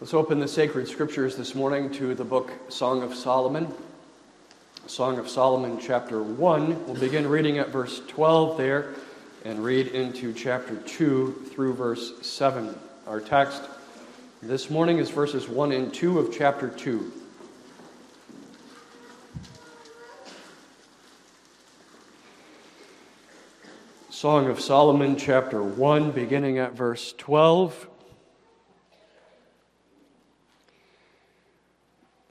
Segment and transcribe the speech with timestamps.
[0.00, 3.66] Let's open the sacred scriptures this morning to the book Song of Solomon.
[4.86, 6.86] Song of Solomon, chapter 1.
[6.86, 8.94] We'll begin reading at verse 12 there
[9.44, 12.78] and read into chapter 2 through verse 7.
[13.08, 13.60] Our text
[14.40, 17.12] this morning is verses 1 and 2 of chapter 2.
[24.10, 27.88] Song of Solomon, chapter 1, beginning at verse 12.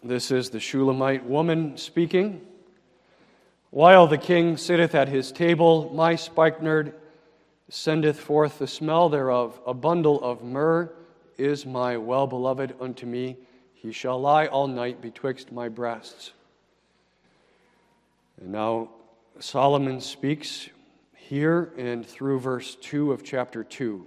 [0.07, 2.39] This is the Shulamite woman speaking.
[3.71, 6.93] While the king sitteth at his table, my spikenard
[7.67, 9.59] sendeth forth the smell thereof.
[9.67, 10.93] A bundle of myrrh
[11.37, 13.35] is my well beloved unto me.
[13.73, 16.31] He shall lie all night betwixt my breasts.
[18.39, 18.91] And now
[19.39, 20.69] Solomon speaks
[21.15, 24.05] here and through verse 2 of chapter 2.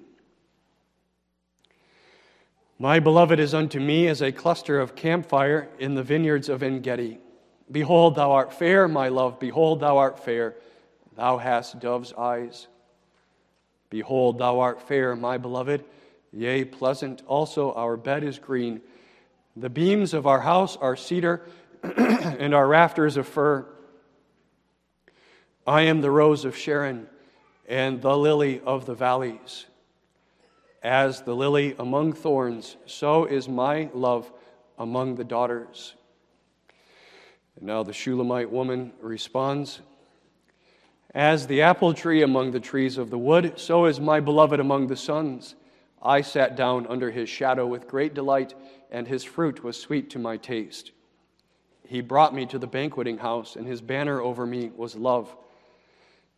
[2.82, 6.80] My beloved is unto me as a cluster of camphire in the vineyards of En
[6.80, 7.18] Gedi.
[7.70, 9.38] Behold, thou art fair, my love.
[9.38, 10.56] Behold, thou art fair.
[11.14, 12.68] Thou hast dove's eyes.
[13.90, 15.84] Behold, thou art fair, my beloved.
[16.32, 18.80] Yea, pleasant also our bed is green.
[19.56, 21.46] The beams of our house are cedar,
[21.82, 23.66] and our rafters of fir.
[25.66, 27.08] I am the rose of Sharon
[27.68, 29.66] and the lily of the valleys.
[30.82, 34.32] As the lily among thorns, so is my love
[34.78, 35.94] among the daughters.
[37.56, 39.80] And now the Shulamite woman responds
[41.14, 44.86] As the apple tree among the trees of the wood, so is my beloved among
[44.86, 45.54] the sons.
[46.02, 48.54] I sat down under his shadow with great delight,
[48.90, 50.92] and his fruit was sweet to my taste.
[51.86, 55.36] He brought me to the banqueting house, and his banner over me was love.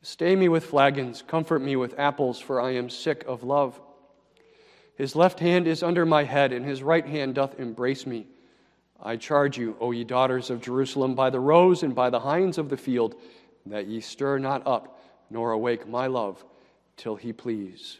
[0.01, 3.81] Stay me with flagons, comfort me with apples, for I am sick of love.
[4.97, 8.27] His left hand is under my head, and his right hand doth embrace me.
[9.03, 12.59] I charge you, O ye daughters of Jerusalem, by the roes and by the hinds
[12.59, 13.15] of the field,
[13.67, 15.01] that ye stir not up,
[15.31, 16.45] nor awake my love,
[16.97, 17.99] till he please.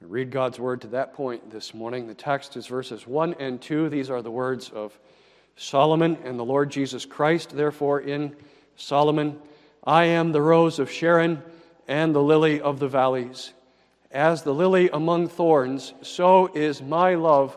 [0.00, 2.08] Read God's word to that point this morning.
[2.08, 3.88] The text is verses 1 and 2.
[3.88, 4.98] These are the words of
[5.56, 7.50] Solomon and the Lord Jesus Christ.
[7.50, 8.34] Therefore, in
[8.74, 9.38] Solomon,
[9.84, 11.42] I am the rose of Sharon
[11.86, 13.52] and the lily of the valleys.
[14.12, 17.56] As the lily among thorns, so is my love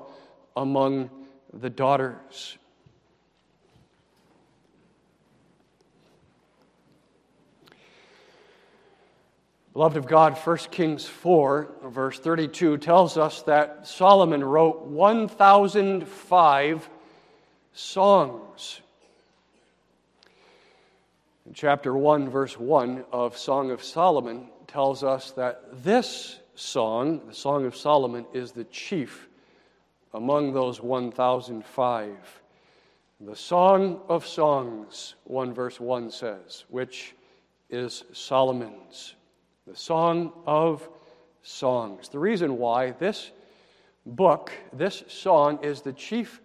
[0.56, 1.10] among
[1.54, 2.58] the daughters.
[9.74, 16.90] Beloved of God, 1 Kings 4, verse 32 tells us that Solomon wrote 1,005
[17.74, 18.80] songs.
[21.46, 27.34] In chapter 1, verse 1 of Song of Solomon tells us that this song, the
[27.34, 29.28] Song of Solomon, is the chief
[30.14, 32.42] among those 1,005.
[33.22, 37.16] The Song of Songs, 1 verse 1 says, which
[37.70, 39.16] is Solomon's.
[39.68, 40.88] The Song of
[41.44, 42.10] Songs.
[42.10, 43.32] The reason why this
[44.06, 46.42] book, this song, is the chief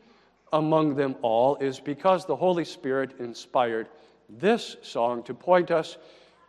[0.52, 3.88] among them all is because the Holy Spirit inspired
[4.28, 5.96] this song to point us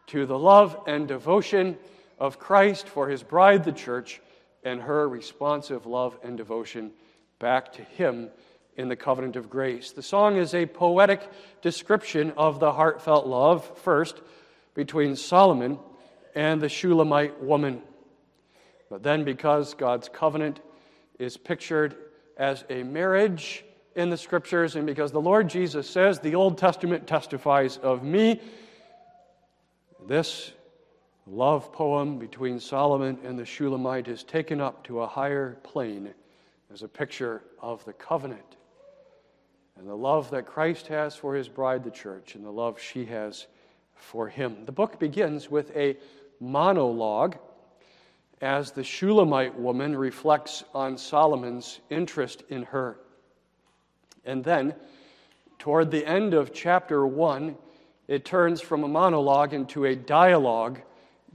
[0.08, 1.78] to the love and devotion
[2.22, 4.22] of Christ for his bride, the church,
[4.64, 6.92] and her responsive love and devotion
[7.40, 8.30] back to him
[8.78, 9.92] in the covenant of grace.
[9.92, 11.28] The song is a poetic
[11.64, 14.22] description of the heartfelt love, first,
[14.76, 15.80] between Solomon
[16.36, 17.82] and the Shulamite woman.
[18.88, 20.62] But then, because God's covenant
[21.18, 21.96] is pictured
[22.38, 23.66] as a marriage
[23.96, 28.40] in the scriptures, and because the Lord Jesus says, The Old Testament testifies of me,
[30.08, 30.52] this
[31.32, 36.14] love poem between Solomon and the Shulamite is taken up to a higher plane
[36.74, 38.58] as a picture of the covenant
[39.78, 43.06] and the love that Christ has for his bride, the church, and the love she
[43.06, 43.48] has
[43.96, 44.66] for him.
[44.66, 45.98] The book begins with a
[46.42, 47.38] monologue
[48.42, 52.98] as the Shulamite woman reflects on Solomon's interest in her.
[54.26, 54.76] And then,
[55.60, 57.56] toward the end of chapter 1,
[58.08, 60.82] it turns from a monologue into a dialogue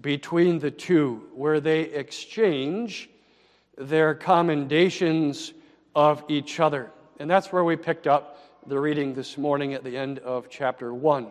[0.01, 3.09] between the two, where they exchange
[3.77, 5.53] their commendations
[5.95, 6.91] of each other.
[7.19, 10.93] And that's where we picked up the reading this morning at the end of chapter
[10.93, 11.29] 1.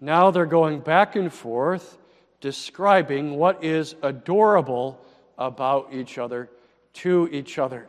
[0.00, 1.98] Now they're going back and forth
[2.40, 5.04] describing what is adorable
[5.36, 6.48] about each other
[6.94, 7.88] to each other.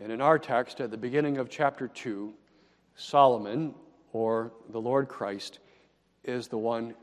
[0.00, 2.32] And in our text, at the beginning of chapter 2,
[2.96, 3.74] Solomon,
[4.12, 5.60] or the Lord Christ,
[6.24, 6.94] is the one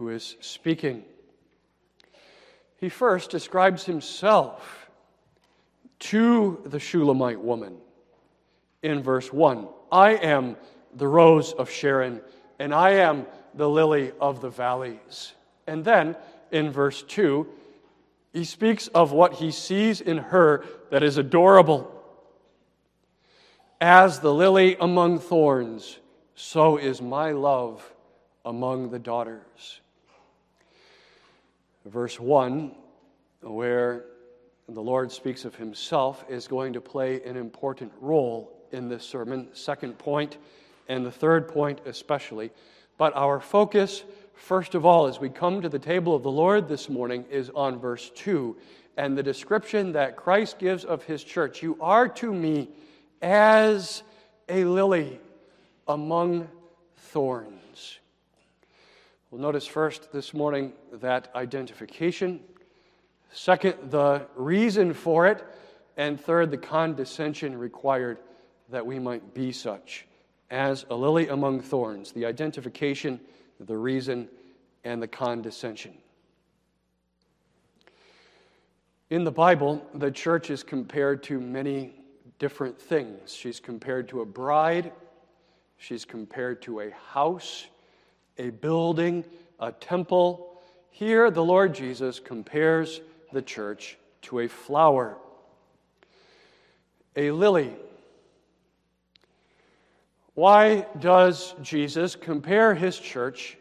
[0.00, 1.04] who is speaking.
[2.78, 4.88] He first describes himself
[5.98, 7.76] to the Shulamite woman
[8.82, 10.56] in verse 1 I am
[10.94, 12.22] the rose of Sharon,
[12.58, 15.34] and I am the lily of the valleys.
[15.66, 16.16] And then
[16.50, 17.46] in verse 2,
[18.32, 21.94] he speaks of what he sees in her that is adorable.
[23.82, 25.98] As the lily among thorns,
[26.34, 27.92] so is my love
[28.46, 29.80] among the daughters.
[31.84, 32.74] Verse 1,
[33.42, 34.04] where
[34.68, 39.48] the Lord speaks of himself, is going to play an important role in this sermon.
[39.52, 40.36] Second point,
[40.88, 42.50] and the third point especially.
[42.98, 44.04] But our focus,
[44.34, 47.50] first of all, as we come to the table of the Lord this morning, is
[47.54, 48.56] on verse 2
[48.96, 51.62] and the description that Christ gives of his church.
[51.62, 52.68] You are to me
[53.22, 54.02] as
[54.48, 55.18] a lily
[55.88, 56.48] among
[56.96, 57.98] thorns.
[59.30, 62.40] We'll notice first this morning that identification.
[63.30, 65.44] Second, the reason for it.
[65.96, 68.18] And third, the condescension required
[68.70, 70.06] that we might be such
[70.50, 73.20] as a lily among thorns, the identification,
[73.60, 74.28] the reason,
[74.82, 75.94] and the condescension.
[79.10, 81.94] In the Bible, the church is compared to many
[82.40, 83.32] different things.
[83.32, 84.90] She's compared to a bride,
[85.76, 87.68] she's compared to a house,
[88.40, 89.24] a building,
[89.58, 90.60] a temple.
[90.90, 93.00] Here, the Lord Jesus compares
[93.32, 95.16] the church to a flower,
[97.16, 97.74] a lily
[100.40, 103.58] why does Jesus compare his church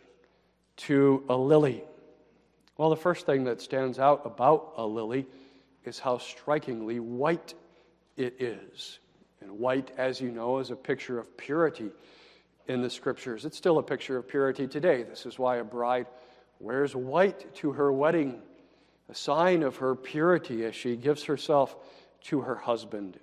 [0.78, 1.84] to a lily?
[2.78, 5.26] Well, the first thing that stands out about a lily
[5.84, 7.54] is how strikingly white
[8.16, 9.00] it is.
[9.42, 11.90] And white, as you know, is a picture of purity
[12.70, 13.46] in the scriptures.
[13.46, 15.02] It's still a picture of purity today.
[15.02, 16.06] This is why a bride
[16.60, 18.42] wears white to her wedding,
[19.10, 21.76] a sign of her purity as she gives herself
[22.26, 23.20] to her husband.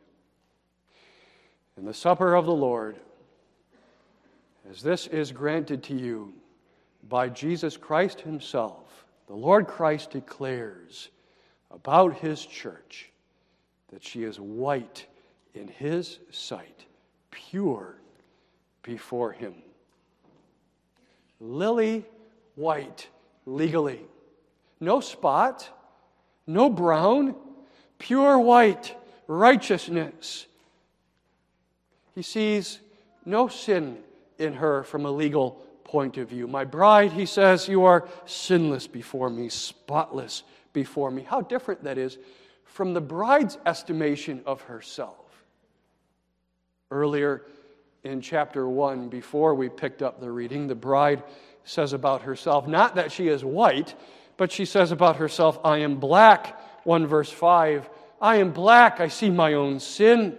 [1.78, 2.96] In the supper of the Lord,
[4.68, 6.34] as this is granted to you
[7.08, 11.10] by Jesus Christ Himself, the Lord Christ declares
[11.70, 13.12] about His church
[13.92, 15.06] that she is white
[15.54, 16.84] in His sight,
[17.30, 18.00] pure
[18.86, 19.54] before Him.
[21.40, 22.06] Lily
[22.54, 23.08] white
[23.44, 24.00] legally.
[24.80, 25.68] No spot,
[26.46, 27.34] no brown,
[27.98, 28.94] pure white,
[29.26, 30.46] righteousness.
[32.14, 32.78] He sees
[33.24, 33.98] no sin
[34.38, 36.46] in her from a legal point of view.
[36.46, 40.42] My bride, he says, you are sinless before me, spotless
[40.72, 41.22] before me.
[41.22, 42.18] How different that is
[42.64, 45.44] from the bride's estimation of herself.
[46.90, 47.42] Earlier
[48.06, 51.22] in chapter 1, before we picked up the reading, the bride
[51.64, 53.94] says about herself, not that she is white,
[54.36, 56.60] but she says about herself, I am black.
[56.84, 60.38] 1 verse 5, I am black, I see my own sin.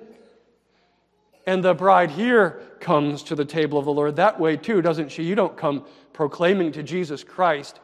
[1.45, 5.11] And the bride here comes to the table of the Lord that way too, doesn't
[5.11, 5.23] she?
[5.23, 7.79] You don't come proclaiming to Jesus Christ,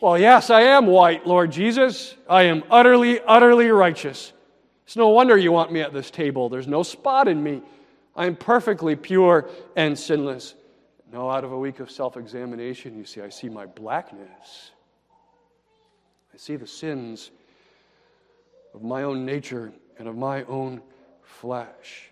[0.00, 2.14] Well, yes, I am white, Lord Jesus.
[2.28, 4.32] I am utterly, utterly righteous.
[4.84, 6.48] It's no wonder you want me at this table.
[6.48, 7.62] There's no spot in me.
[8.16, 10.54] I am perfectly pure and sinless.
[11.12, 14.72] No, out of a week of self examination, you see, I see my blackness.
[16.34, 17.30] I see the sins
[18.74, 20.82] of my own nature and of my own
[21.22, 22.10] flesh.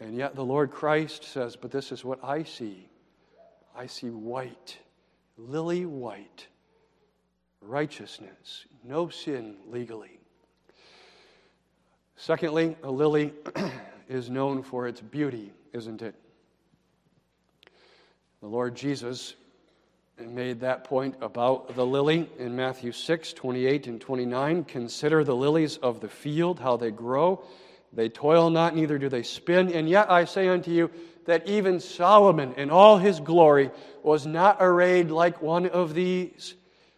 [0.00, 2.88] And yet the Lord Christ says, But this is what I see.
[3.76, 4.78] I see white,
[5.36, 6.46] lily white,
[7.60, 10.18] righteousness, no sin legally.
[12.16, 13.32] Secondly, a lily
[14.08, 16.14] is known for its beauty, isn't it?
[18.40, 19.34] The Lord Jesus
[20.18, 24.64] made that point about the lily in Matthew 6 28 and 29.
[24.64, 27.44] Consider the lilies of the field, how they grow.
[27.92, 29.72] They toil not, neither do they spin.
[29.72, 30.90] And yet I say unto you
[31.26, 33.70] that even Solomon in all his glory
[34.02, 36.54] was not arrayed like one of these.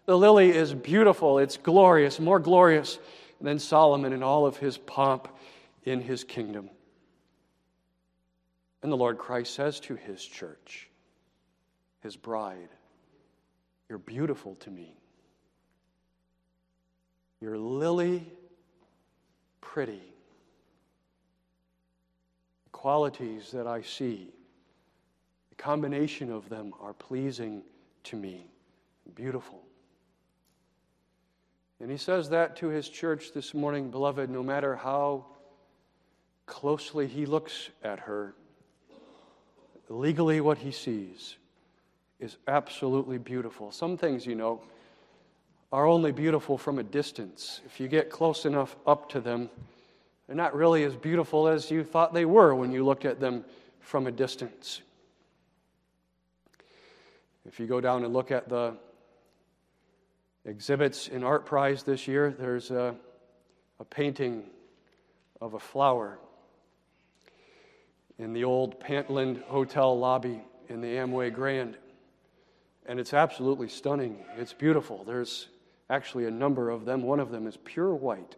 [0.06, 2.98] The lily is beautiful, it's glorious, more glorious
[3.40, 5.28] than Solomon in all of his pomp
[5.84, 6.70] in his kingdom.
[8.82, 10.88] And the Lord Christ says to his church,
[12.00, 12.70] his bride,
[13.88, 14.96] You're beautiful to me.
[17.40, 18.26] You're lily
[19.60, 20.02] pretty
[22.64, 24.32] The qualities that I see,
[25.50, 27.62] the combination of them are pleasing
[28.04, 28.50] to me,
[29.14, 29.62] beautiful.
[31.80, 35.26] And he says that to his church this morning, beloved, no matter how
[36.46, 38.34] closely he looks at her,
[39.90, 41.36] legally what he sees
[42.20, 43.72] is absolutely beautiful.
[43.72, 44.62] Some things, you know,
[45.72, 47.60] are only beautiful from a distance.
[47.66, 49.50] If you get close enough up to them,
[50.26, 53.44] they're not really as beautiful as you thought they were when you looked at them
[53.80, 54.80] from a distance.
[57.46, 58.76] If you go down and look at the
[60.44, 62.94] exhibits in Art Prize this year, there's a,
[63.80, 64.44] a painting
[65.40, 66.18] of a flower
[68.22, 71.76] in the old Pantlind Hotel lobby in the Amway Grand.
[72.86, 74.18] And it's absolutely stunning.
[74.36, 75.04] It's beautiful.
[75.04, 75.48] There's
[75.88, 77.02] actually a number of them.
[77.02, 78.36] One of them is pure white.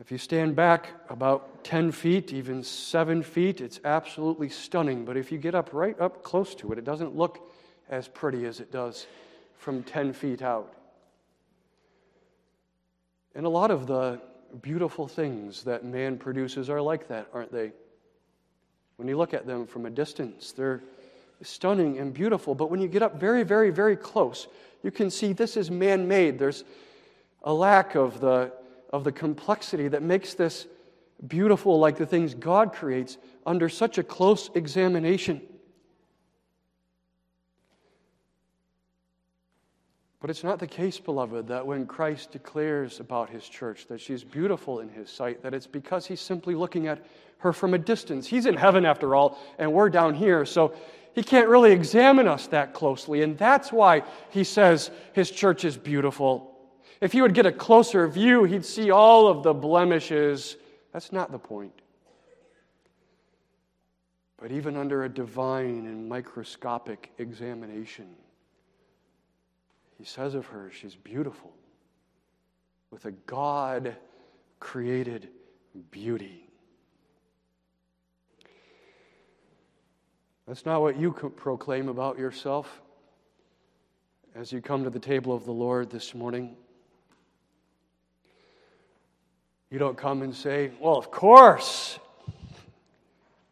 [0.00, 5.04] If you stand back about 10 feet, even 7 feet, it's absolutely stunning.
[5.04, 7.50] But if you get up right up close to it, it doesn't look
[7.90, 9.06] as pretty as it does
[9.56, 10.72] from 10 feet out.
[13.34, 14.20] And a lot of the
[14.62, 17.72] beautiful things that man produces are like that, aren't they?
[18.98, 20.82] When you look at them from a distance, they're
[21.40, 22.54] stunning and beautiful.
[22.54, 24.48] But when you get up very, very, very close,
[24.82, 26.38] you can see this is man made.
[26.38, 26.64] There's
[27.42, 28.52] a lack of the
[28.90, 30.66] of the complexity that makes this
[31.26, 35.42] beautiful, like the things God creates, under such a close examination.
[40.20, 44.24] But it's not the case, beloved, that when Christ declares about his church that she's
[44.24, 47.04] beautiful in his sight, that it's because he's simply looking at
[47.38, 48.26] her from a distance.
[48.26, 50.74] He's in heaven, after all, and we're down here, so
[51.14, 53.22] he can't really examine us that closely.
[53.22, 56.52] And that's why he says his church is beautiful.
[57.00, 60.56] If he would get a closer view, he'd see all of the blemishes.
[60.92, 61.72] That's not the point.
[64.40, 68.06] But even under a divine and microscopic examination,
[69.98, 71.52] he says of her, she's beautiful
[72.90, 73.96] with a God
[74.60, 75.28] created
[75.90, 76.48] beauty.
[80.46, 82.80] That's not what you proclaim about yourself
[84.34, 86.56] as you come to the table of the Lord this morning.
[89.70, 91.98] You don't come and say, Well, of course,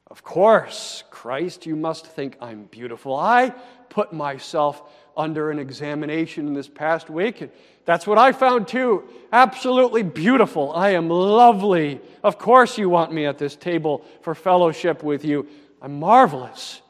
[0.06, 3.14] of course, Christ, you must think I'm beautiful.
[3.14, 3.50] I
[3.90, 7.50] put myself under an examination in this past week,
[7.84, 9.04] that's what I found too.
[9.32, 10.72] Absolutely beautiful.
[10.72, 12.00] I am lovely.
[12.22, 15.46] Of course, you want me at this table for fellowship with you.
[15.80, 16.82] I'm marvelous.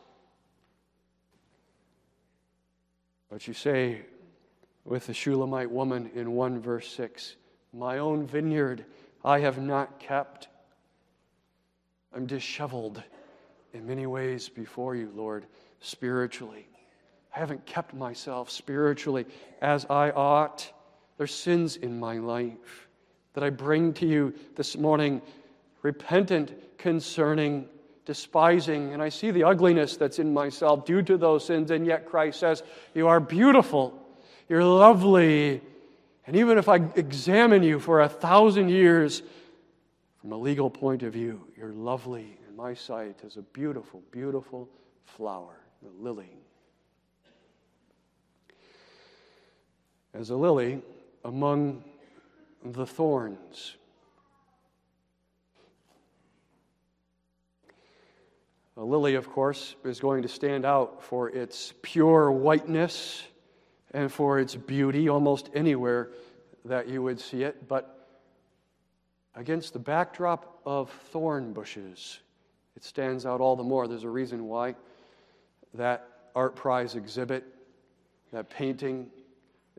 [3.30, 4.02] But you say
[4.84, 7.36] with the Shulamite woman in 1 verse 6,
[7.72, 8.84] My own vineyard
[9.24, 10.48] I have not kept.
[12.14, 13.02] I'm disheveled
[13.74, 15.44] in many ways before you, Lord,
[15.80, 16.66] spiritually.
[17.36, 19.26] I haven't kept myself spiritually
[19.60, 20.72] as I ought.
[21.18, 22.88] There's sins in my life
[23.34, 25.20] that I bring to you this morning,
[25.82, 27.68] repentant concerning,
[28.06, 32.08] despising, and I see the ugliness that's in myself due to those sins, and yet
[32.08, 32.62] Christ says,
[32.94, 33.92] You are beautiful,
[34.48, 35.60] you're lovely,
[36.26, 39.22] and even if I examine you for a thousand years,
[40.22, 44.70] from a legal point of view, you're lovely in my sight as a beautiful, beautiful
[45.04, 46.45] flower, a lily.
[50.18, 50.80] As a lily
[51.26, 51.84] among
[52.64, 53.76] the thorns.
[58.78, 63.24] A lily, of course, is going to stand out for its pure whiteness
[63.90, 66.08] and for its beauty almost anywhere
[66.64, 68.08] that you would see it, but
[69.34, 72.20] against the backdrop of thorn bushes,
[72.74, 73.86] it stands out all the more.
[73.86, 74.76] There's a reason why
[75.74, 77.44] that art prize exhibit,
[78.32, 79.10] that painting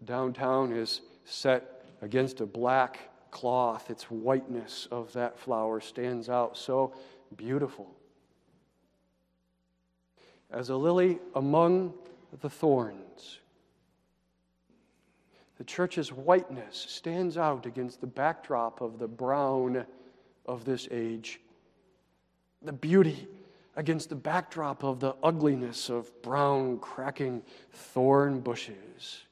[0.04, 3.90] downtown is set against a black cloth.
[3.90, 6.94] Its whiteness of that flower stands out so
[7.36, 7.94] beautiful.
[10.50, 11.94] As a lily among
[12.42, 13.40] the thorns,
[15.58, 19.86] the church's whiteness stands out against the backdrop of the brown
[20.46, 21.42] of this age.
[22.62, 23.28] The beauty
[23.76, 29.27] against the backdrop of the ugliness of brown, cracking thorn bushes.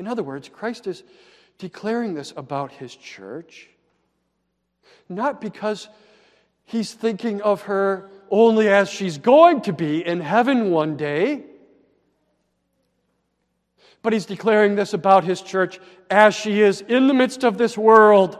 [0.00, 1.04] In other words, Christ is
[1.58, 3.68] declaring this about his church,
[5.08, 5.88] not because
[6.64, 11.44] he's thinking of her only as she's going to be in heaven one day
[14.02, 15.78] but he's declaring this about his church
[16.10, 18.38] as she is in the midst of this world,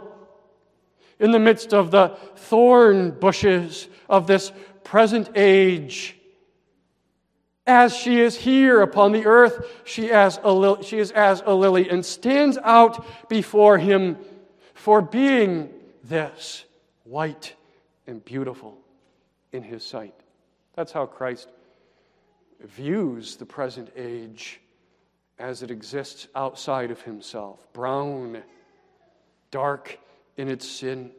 [1.18, 4.52] in the midst of the thorn bushes of this
[4.84, 6.16] present age.
[7.70, 11.88] As she is here upon the earth, she, as a, she is as a lily
[11.88, 14.18] and stands out before him
[14.74, 15.70] for being
[16.02, 16.64] this
[17.04, 17.54] white
[18.08, 18.76] and beautiful
[19.52, 20.14] in his sight.
[20.74, 21.48] That's how Christ
[22.60, 24.60] views the present age
[25.38, 28.42] as it exists outside of himself, brown,
[29.52, 29.96] dark
[30.36, 31.12] in its sin.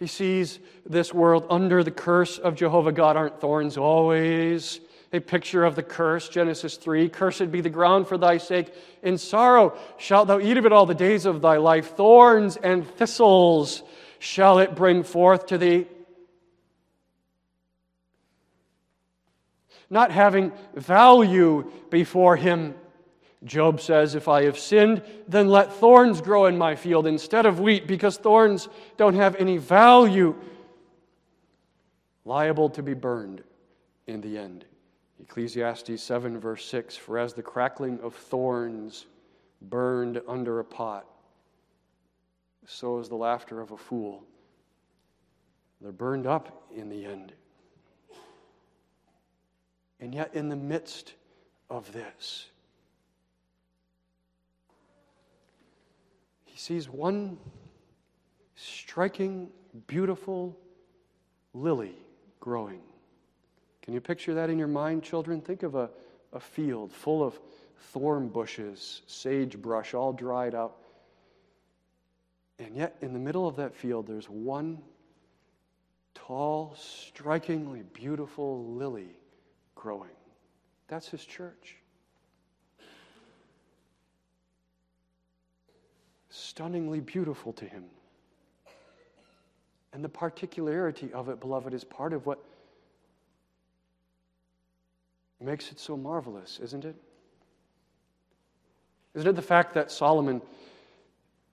[0.00, 3.16] He sees this world under the curse of Jehovah God.
[3.16, 4.80] Aren't thorns always
[5.14, 6.28] a picture of the curse?
[6.28, 8.74] Genesis 3 Cursed be the ground for thy sake.
[9.02, 11.96] In sorrow shalt thou eat of it all the days of thy life.
[11.96, 13.82] Thorns and thistles
[14.18, 15.86] shall it bring forth to thee.
[19.88, 22.74] Not having value before him
[23.44, 27.60] Job says, If I have sinned, then let thorns grow in my field instead of
[27.60, 30.34] wheat, because thorns don't have any value,
[32.24, 33.42] liable to be burned
[34.06, 34.64] in the end.
[35.20, 39.06] Ecclesiastes 7, verse 6 For as the crackling of thorns
[39.62, 41.06] burned under a pot,
[42.66, 44.24] so is the laughter of a fool.
[45.80, 47.32] They're burned up in the end.
[50.00, 51.14] And yet, in the midst
[51.70, 52.50] of this,
[56.44, 57.38] he sees one
[58.54, 59.50] striking,
[59.86, 60.58] beautiful
[61.52, 61.96] lily
[62.40, 62.80] growing.
[63.84, 65.40] Can you picture that in your mind, children?
[65.40, 65.90] Think of a,
[66.32, 67.38] a field full of
[67.92, 70.82] thorn bushes, sagebrush, all dried up.
[72.58, 74.78] And yet, in the middle of that field, there's one
[76.14, 79.18] tall, strikingly beautiful lily
[79.74, 80.10] growing.
[80.88, 81.76] That's his church.
[86.54, 87.84] stunningly beautiful to him.
[89.92, 92.44] And the particularity of it, beloved, is part of what
[95.44, 96.96] makes it so marvelous, isn't it?
[99.14, 100.42] Isn't it the fact that Solomon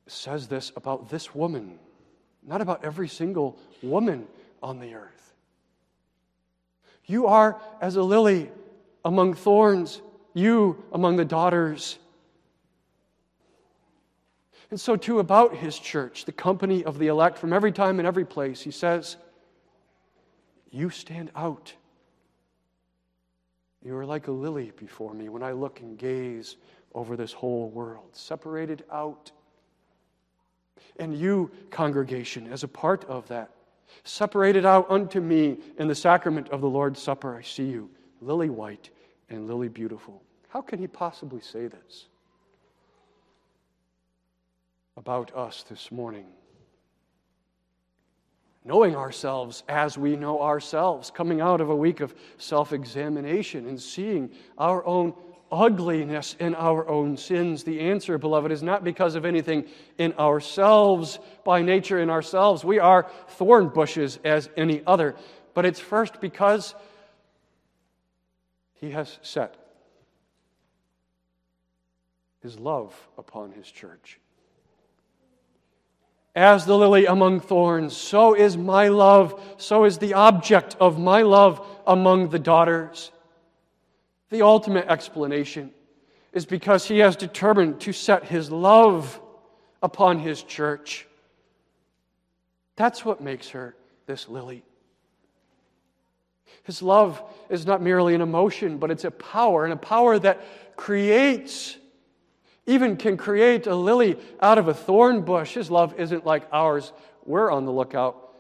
[0.07, 1.77] says this about this woman,
[2.43, 4.27] not about every single woman
[4.63, 5.33] on the earth?
[7.05, 8.49] You are as a lily
[9.03, 10.01] among thorns,
[10.33, 11.99] you among the daughters
[14.71, 18.07] and so, too, about his church, the company of the elect from every time and
[18.07, 19.17] every place, he says,
[20.71, 21.73] You stand out.
[23.83, 26.57] You are like a lily before me when I look and gaze
[26.93, 29.31] over this whole world, separated out.
[30.99, 33.51] And you, congregation, as a part of that,
[34.03, 37.89] separated out unto me in the sacrament of the Lord's Supper, I see you,
[38.21, 38.89] lily white
[39.29, 40.21] and lily beautiful.
[40.49, 42.07] How can he possibly say this?
[45.01, 46.25] about us this morning.
[48.63, 53.81] Knowing ourselves as we know ourselves, coming out of a week of self examination and
[53.81, 55.13] seeing our own
[55.51, 57.63] ugliness in our own sins.
[57.63, 59.65] The answer, beloved, is not because of anything
[59.97, 62.63] in ourselves, by nature in ourselves.
[62.63, 65.15] We are thorn bushes as any other,
[65.53, 66.73] but it's first because
[68.75, 69.55] He has set
[72.41, 74.19] His love upon His church.
[76.35, 81.23] As the lily among thorns, so is my love, so is the object of my
[81.23, 83.11] love among the daughters.
[84.29, 85.71] The ultimate explanation
[86.31, 89.19] is because he has determined to set his love
[89.83, 91.05] upon his church.
[92.77, 94.63] That's what makes her this lily.
[96.63, 100.77] His love is not merely an emotion, but it's a power, and a power that
[100.77, 101.77] creates
[102.65, 105.53] even can create a lily out of a thorn bush.
[105.53, 106.91] His love isn't like ours.
[107.25, 108.31] We're on the lookout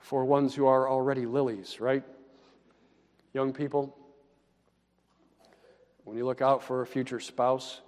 [0.00, 2.02] for ones who are already lilies, right?
[3.34, 3.94] Young people,
[6.04, 7.80] when you look out for a future spouse,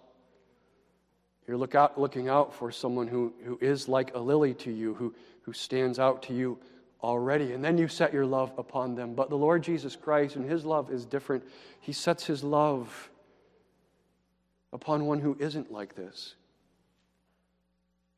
[1.48, 4.94] you're look out, looking out for someone who, who is like a lily to you,
[4.94, 6.58] who, who stands out to you
[7.02, 7.52] already.
[7.52, 9.14] And then you set your love upon them.
[9.14, 11.44] But the Lord Jesus Christ and his love is different.
[11.80, 13.10] He sets his love
[14.72, 16.34] upon one who isn't like this.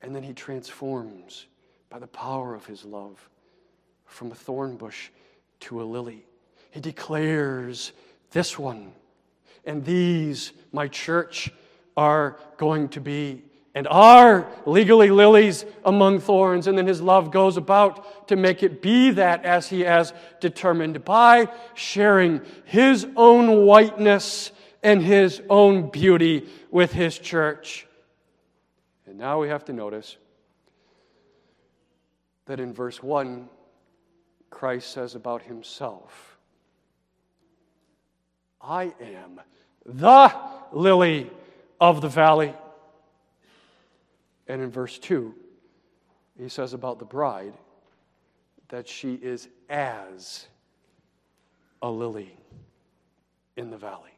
[0.01, 1.47] And then he transforms
[1.89, 3.29] by the power of his love
[4.05, 5.11] from a thorn bush
[5.61, 6.25] to a lily.
[6.71, 7.93] He declares
[8.33, 8.93] this one
[9.65, 11.51] and these, my church,
[11.97, 13.43] are going to be
[13.75, 16.67] and are legally lilies among thorns.
[16.67, 21.05] And then his love goes about to make it be that as he has determined
[21.05, 27.87] by sharing his own whiteness and his own beauty with his church.
[29.07, 30.17] And now we have to notice
[32.47, 33.49] that in verse 1,
[34.51, 36.37] Christ says about himself,
[38.61, 39.41] I am
[39.87, 40.33] the
[40.73, 41.31] lily
[41.81, 42.55] of the valley.
[44.53, 45.35] And in verse 2,
[46.39, 47.55] he says about the bride
[48.69, 50.47] that she is as
[51.81, 52.37] a lily
[53.57, 54.11] in the valley.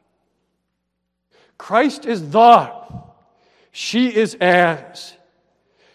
[1.57, 2.69] Christ is the,
[3.71, 5.13] she is as.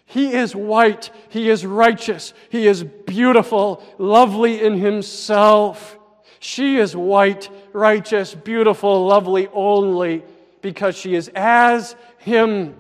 [0.07, 5.99] He is white, he is righteous, he is beautiful, lovely in himself.
[6.39, 10.25] She is white, righteous, beautiful, lovely only
[10.63, 12.75] because she is as him.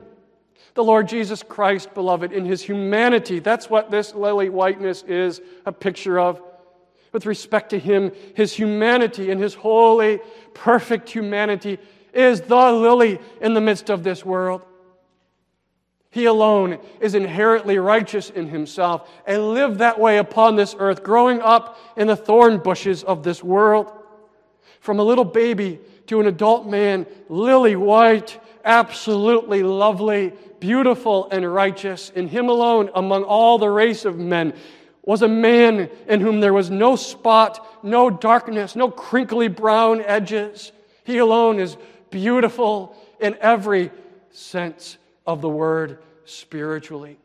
[0.75, 3.39] The Lord Jesus Christ, beloved, in his humanity.
[3.41, 6.41] That's what this lily whiteness is a picture of
[7.13, 10.21] with respect to him, his humanity and his holy,
[10.55, 11.79] perfect humanity
[12.13, 14.63] is the lily in the midst of this world.
[16.11, 21.41] He alone is inherently righteous in himself and lived that way upon this earth, growing
[21.41, 23.93] up in the thorn bushes of this world.
[24.81, 32.11] From a little baby to an adult man, lily white, absolutely lovely, beautiful, and righteous.
[32.11, 34.55] In him alone, among all the race of men,
[35.03, 40.73] was a man in whom there was no spot, no darkness, no crinkly brown edges.
[41.05, 41.77] He alone is
[42.11, 43.91] beautiful in every
[44.31, 47.19] sense of the word spiritually,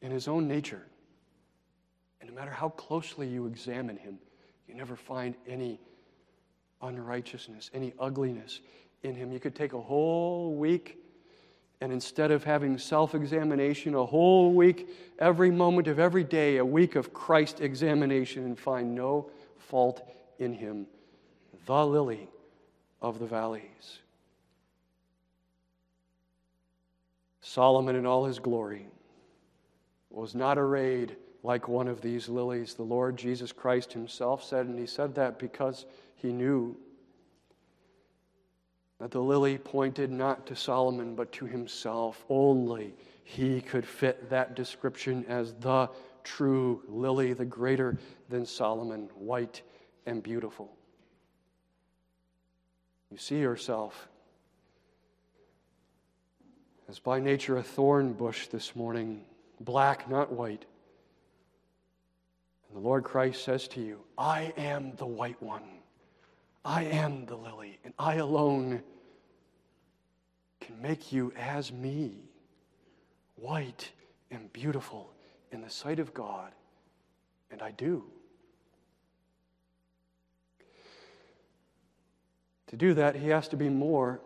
[0.00, 0.82] in his own nature.
[2.20, 4.18] And no matter how closely you examine him,
[4.68, 5.80] you never find any
[6.80, 8.60] unrighteousness, any ugliness
[9.02, 9.32] in him.
[9.32, 11.02] You could take a whole week
[11.82, 14.88] and instead of having self examination a whole week,
[15.18, 20.00] every moment of every day, a week of Christ examination, and find no fault
[20.38, 20.86] in him,
[21.66, 22.28] the lily
[23.00, 23.98] of the valleys.
[27.40, 28.86] Solomon, in all his glory,
[30.08, 32.74] was not arrayed like one of these lilies.
[32.74, 35.84] The Lord Jesus Christ himself said, and he said that because
[36.14, 36.76] he knew
[39.02, 42.24] that the lily pointed not to Solomon, but to himself.
[42.28, 45.90] Only he could fit that description as the
[46.22, 49.62] true lily, the greater than Solomon, white
[50.06, 50.76] and beautiful.
[53.10, 54.06] You see yourself
[56.88, 59.24] as by nature a thorn bush this morning,
[59.58, 60.64] black, not white.
[62.68, 65.64] And the Lord Christ says to you, I am the white one.
[66.64, 68.84] I am the lily, and I alone
[70.62, 72.14] can make you as me,
[73.36, 73.90] white
[74.30, 75.12] and beautiful
[75.50, 76.52] in the sight of God.
[77.50, 78.04] And I do.
[82.68, 84.20] To do that, he has to be more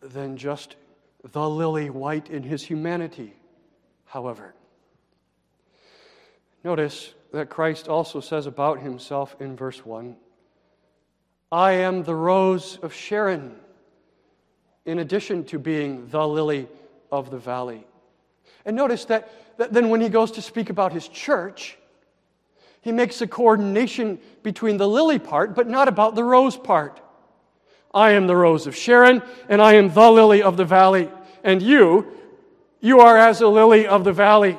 [0.00, 0.76] than just
[1.22, 3.34] the lily white in his humanity,
[4.06, 4.54] however.
[6.64, 10.16] Notice that Christ also says about himself in verse 1
[11.52, 13.56] I am the rose of Sharon
[14.86, 16.68] in addition to being the lily
[17.12, 17.84] of the valley.
[18.64, 21.76] And notice that, that then when he goes to speak about his church,
[22.80, 27.00] he makes a coordination between the lily part, but not about the rose part.
[27.92, 31.10] I am the rose of Sharon, and I am the lily of the valley.
[31.42, 32.06] And you,
[32.80, 34.58] you are as a lily of the valley.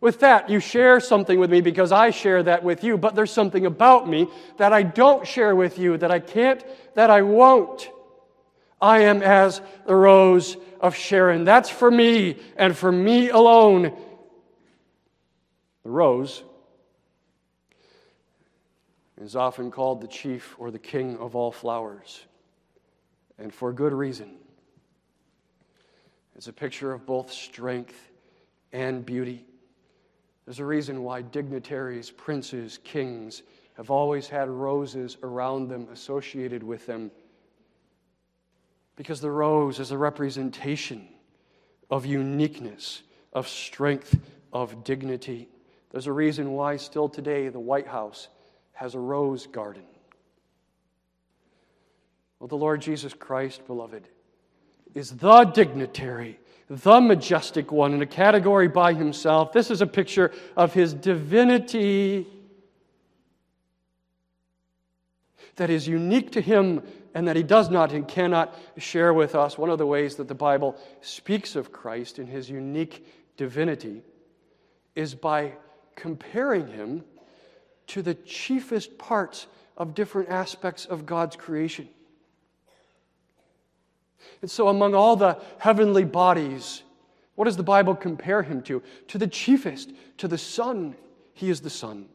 [0.00, 3.32] With that, you share something with me because I share that with you, but there's
[3.32, 7.90] something about me that I don't share with you, that I can't, that I won't.
[8.80, 11.44] I am as the rose of Sharon.
[11.44, 13.96] That's for me and for me alone.
[15.82, 16.42] The rose
[19.20, 22.24] is often called the chief or the king of all flowers,
[23.38, 24.36] and for good reason.
[26.34, 28.10] It's a picture of both strength
[28.72, 29.44] and beauty.
[30.46, 33.42] There's a reason why dignitaries, princes, kings
[33.74, 37.10] have always had roses around them, associated with them
[39.00, 41.08] because the rose is a representation
[41.90, 43.00] of uniqueness,
[43.32, 44.20] of strength,
[44.52, 45.48] of dignity.
[45.90, 48.28] There's a reason why, still today, the White House
[48.72, 49.84] has a rose garden.
[52.38, 54.06] Well, the Lord Jesus Christ, beloved,
[54.94, 59.50] is the dignitary, the majestic one in a category by himself.
[59.50, 62.26] This is a picture of his divinity
[65.56, 66.82] that is unique to him
[67.14, 69.58] and that he does not and cannot share with us.
[69.58, 74.02] One of the ways that the Bible speaks of Christ in his unique divinity
[74.94, 75.52] is by
[75.96, 77.04] comparing him
[77.88, 79.46] to the chiefest parts
[79.76, 81.88] of different aspects of God's creation.
[84.42, 86.82] And so, among all the heavenly bodies,
[87.34, 88.82] what does the Bible compare him to?
[89.08, 90.94] To the chiefest, to the sun.
[91.32, 92.06] He is the sun.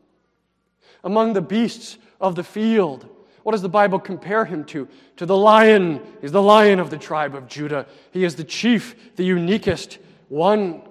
[1.04, 3.10] Among the beasts of the field,
[3.46, 4.88] what does the Bible compare him to?
[5.18, 6.02] To the lion.
[6.20, 7.86] He's the lion of the tribe of Judah.
[8.10, 10.82] He is the chief, the uniquest one.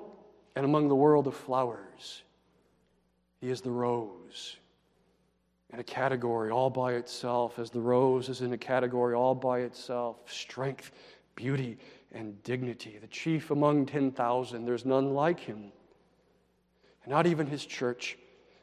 [0.54, 2.22] And among the world of flowers,
[3.40, 4.56] he is the rose.
[5.72, 9.58] in a category all by itself, as the rose is in a category all by
[9.58, 10.92] itself strength,
[11.34, 11.76] beauty,
[12.12, 12.98] and dignity.
[13.00, 15.72] The chief among 10,000, there's none like him.
[17.04, 18.16] Not even his church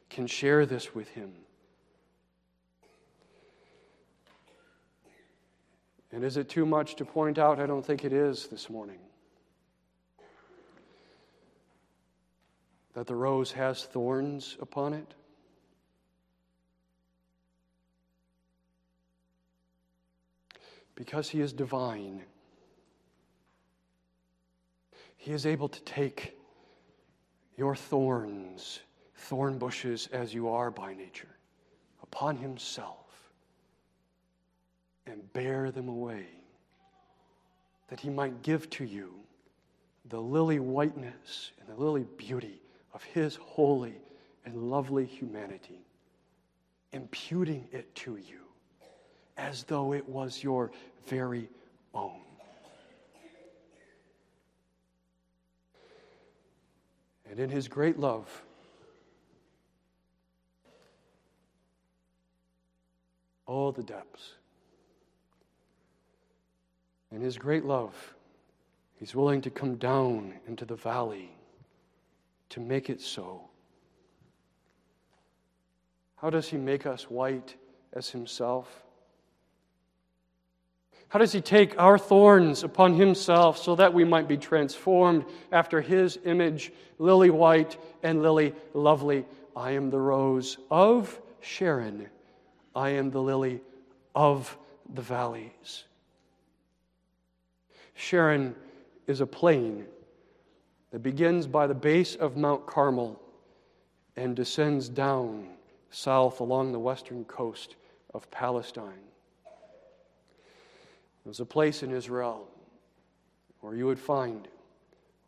[0.08, 1.41] can share this with him.
[6.12, 7.58] And is it too much to point out?
[7.58, 8.98] I don't think it is this morning.
[12.92, 15.14] That the rose has thorns upon it.
[20.94, 22.22] Because he is divine,
[25.16, 26.36] he is able to take
[27.56, 28.80] your thorns,
[29.16, 31.34] thorn bushes as you are by nature,
[32.02, 33.01] upon himself
[35.12, 36.24] and bear them away,
[37.88, 39.12] that he might give to you
[40.08, 42.62] the lily whiteness and the lily beauty
[42.94, 44.00] of his holy
[44.46, 45.84] and lovely humanity,
[46.92, 48.40] imputing it to you
[49.36, 50.72] as though it was your
[51.06, 51.46] very
[51.92, 52.22] own.
[57.30, 58.44] And in his great love,
[63.46, 64.36] all the depths.
[67.12, 68.14] In his great love,
[68.94, 71.30] he's willing to come down into the valley
[72.50, 73.42] to make it so.
[76.16, 77.54] How does he make us white
[77.92, 78.82] as himself?
[81.08, 85.82] How does he take our thorns upon himself so that we might be transformed after
[85.82, 89.26] his image, lily white and lily lovely?
[89.54, 92.08] I am the rose of Sharon.
[92.74, 93.60] I am the lily
[94.14, 94.56] of
[94.94, 95.84] the valleys.
[97.94, 98.54] Sharon
[99.06, 99.86] is a plain
[100.90, 103.20] that begins by the base of Mount Carmel
[104.16, 105.48] and descends down
[105.90, 107.76] south along the western coast
[108.14, 109.04] of Palestine.
[111.24, 112.48] There's a place in Israel
[113.60, 114.48] where you would find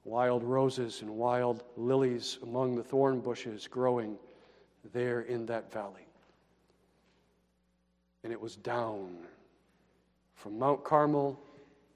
[0.04, 4.16] wild roses and wild lilies among the thorn bushes growing
[4.92, 6.06] there in that valley.
[8.22, 9.16] And it was down
[10.34, 11.38] from Mount Carmel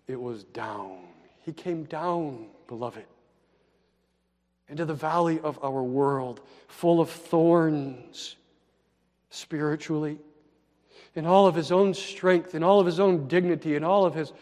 [0.08, 0.98] it was down.
[1.44, 3.04] He came down, beloved,
[4.68, 8.36] into the valley of our world, full of thorns
[9.30, 10.18] spiritually,
[11.14, 14.14] in all of his own strength, in all of his own dignity, in all of
[14.14, 14.32] his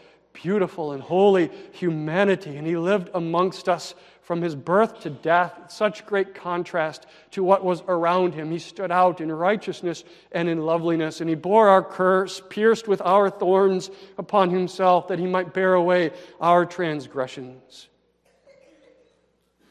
[0.41, 2.57] beautiful and holy humanity.
[2.57, 7.63] And he lived amongst us from his birth to death, such great contrast to what
[7.63, 8.51] was around him.
[8.51, 13.01] He stood out in righteousness and in loveliness, and he bore our curse, pierced with
[13.01, 17.87] our thorns upon himself, that he might bear away our transgressions.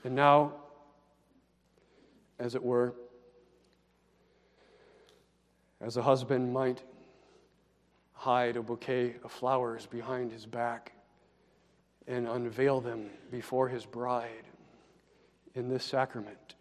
[0.05, 0.55] And now,
[2.39, 2.95] as it were,
[5.81, 6.83] as a husband might
[8.27, 10.91] hide a bouquet of flowers behind his back
[12.09, 14.49] and unveil them before his bride
[15.55, 16.57] in this sacrament.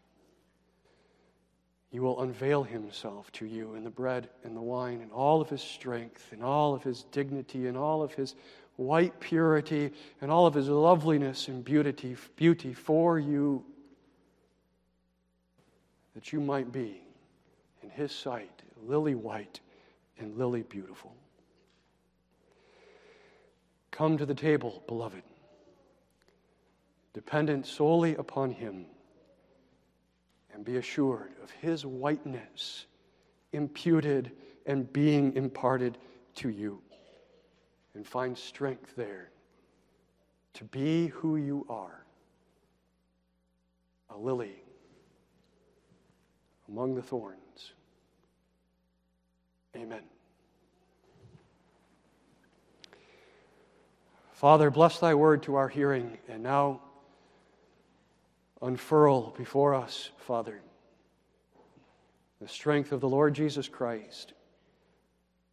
[1.89, 5.49] He will unveil himself to you in the bread and the wine and all of
[5.49, 8.35] his strength and all of his dignity and all of his
[8.75, 13.65] white purity and all of his loveliness and beauty, beauty for you
[16.13, 17.01] that you might be
[17.81, 19.61] in his sight lily white
[20.19, 21.11] and lily beautiful.
[23.95, 25.23] Come to the table, beloved
[27.15, 28.85] dependent solely upon Him,
[30.53, 32.87] and be assured of His whiteness
[33.53, 34.33] imputed
[34.65, 35.97] and being imparted
[36.35, 36.81] to you.
[37.93, 39.31] And find strength there
[40.55, 42.03] to be who you are
[44.09, 44.61] a lily
[46.67, 47.71] among the thorns.
[49.73, 50.03] Amen.
[54.35, 56.81] Father, bless thy word to our hearing, and now
[58.61, 60.59] unfurl before us, Father,
[62.41, 64.33] the strength of the Lord Jesus Christ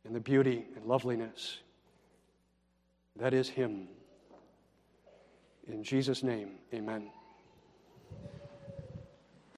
[0.04, 1.58] and the beauty and loveliness
[3.14, 3.86] that is Him.
[5.68, 7.08] In Jesus' name, amen.